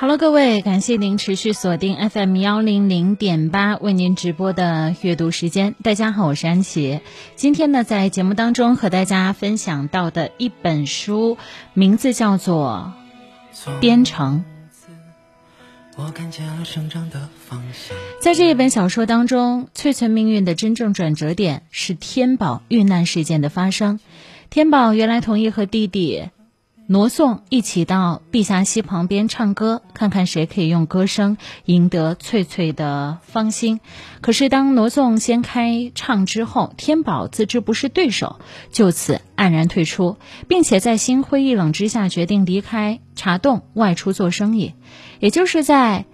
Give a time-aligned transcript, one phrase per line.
[0.00, 5.74] Hello，各位，感谢您持续锁定 FM 幺零零点八为您直播的阅读时间。
[5.82, 7.00] 大家好，我是安琪。
[7.36, 11.36] 今天呢，在节目当中和大家分享到的一本书，
[11.74, 12.94] 名字叫做
[13.78, 14.42] 《编程》。
[18.22, 24.00] 在这一本小说当中，翠翠命运的真正转折点是天宝遇难事件的发生。
[24.48, 26.30] 天宝原来同意和弟弟。
[26.92, 33.78] 挪送一起到碧霞溪旁边唱歌，看看谁可以用歌声赢得翠翠的芳心。
[34.20, 38.40] 可是当挪送先开唱之后，天宝自知不是对手，
[38.72, 40.16] 就此黯然退出，
[40.48, 44.74] 并且在心灰意冷之下决定离开茶洞，外出做生意。
[45.20, 46.06] 也就是在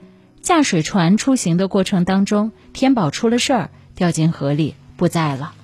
[0.42, 5.54] 驾水船出行的过程当中，天宝出了事儿，掉进河里不在了。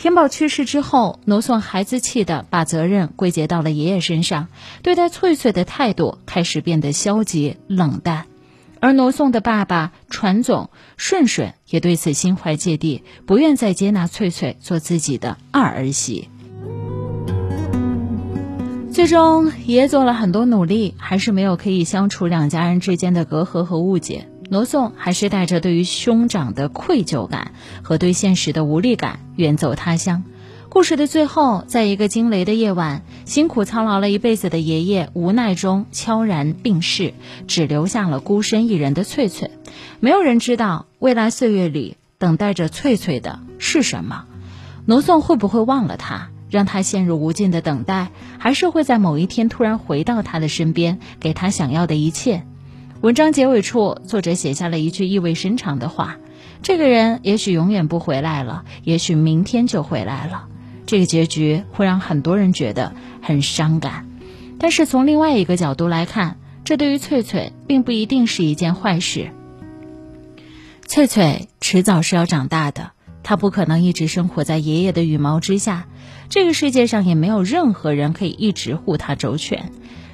[0.00, 4.48] 天宝去世之后，挪送孩子气的把责任归结到了爷爷身上，
[4.82, 8.24] 对待翠翠的态度开始变得消极冷淡，
[8.80, 16.30] 而挪送的爸爸传总顺顺也对此心怀芥蒂，不愿再接纳翠翠做自己的二儿媳。
[18.90, 24.26] 最终，爷爷做了很多努力，还是没有可以消除两家人之间的隔阂和误解。
[24.50, 27.52] 罗宋还是带着对于兄长的愧疚感
[27.84, 30.24] 和对现实的无力感远走他乡。
[30.68, 37.14] 故事的最后，在一个惊雷的夜晚，辛苦操劳了一辈子的爷爷无奈中悄然病逝，
[37.46, 39.52] 只留下了孤身一人的翠翠。
[40.00, 44.24] 没有人知道未来岁月里等待着翠翠的是什么。
[44.84, 52.44] 罗宋会不会忘了他，让他陷入无尽的等待，还是会在某一天突然回到他的身边，给他想要的一切？
[53.00, 56.18] 文章结尾处，作者写下了一句意味深长的话
[56.60, 60.48] ：“这个人也许永远不回来了，也许明天就回来了。”
[60.84, 64.06] 这个结局会让很多人觉得很伤感。
[64.58, 69.30] 但是从另外一个角度来看，这对于翠翠并不一定是一件坏事。
[70.86, 72.90] 翠翠迟早是要长大的，
[73.22, 75.86] 她不可能一直生活在爷爷的羽毛之下。
[76.28, 79.72] 这个世界上也没有任何人可以一直护她周全。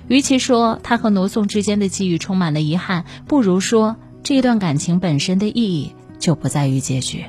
[0.08, 7.24] 与其说他和挪送之间的际遇充满了遗憾，不如说这段感情本身的意义就不在于结局。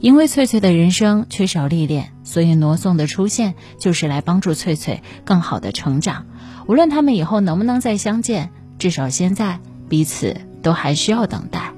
[0.00, 6.26] 因为翠翠的人生缺少历练，所以挪送的出现就是来帮助翠翠更好的成长。
[6.68, 9.58] 无论他们以后能不能再相见，至少现在
[9.88, 11.72] 彼此都还需要等待。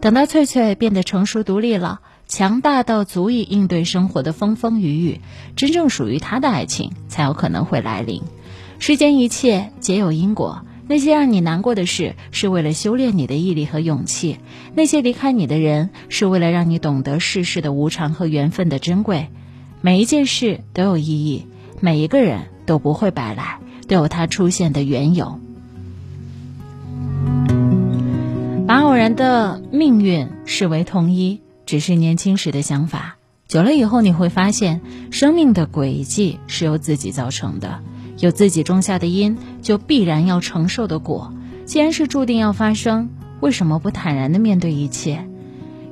[0.00, 5.20] 等到翠翠变得成熟独立了，强大到足以应对生活的风风雨雨，
[5.54, 8.22] 真正属于她的爱情才有可能会来临。
[8.78, 14.36] 世间一切皆有因果，那些让你难过的事，是为了修炼你的毅力和勇气；
[14.74, 19.28] 那些离开你的人，是为了让你懂得世事的无常和缘分的珍贵。
[19.80, 21.46] 每一件事都有意义，
[21.80, 25.40] 每一个人都不会白来，都有他出现的缘由。
[28.66, 33.16] 把偶然的命运视为同一，只是年轻时的想法。
[33.48, 34.80] 久了以后，你会发现，
[35.12, 37.80] 生命的轨迹是由自己造成的。
[38.18, 41.32] 有自己种下的因，就必然要承受的果。
[41.64, 43.10] 既然是注定要发生，
[43.40, 45.28] 为什么不坦然的面对一切，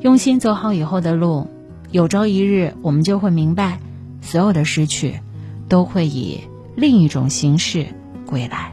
[0.00, 1.48] 用心走好以后的路？
[1.90, 3.78] 有朝一日，我们就会明白，
[4.20, 5.20] 所有的失去，
[5.68, 6.40] 都会以
[6.76, 7.86] 另一种形式
[8.26, 8.72] 归来。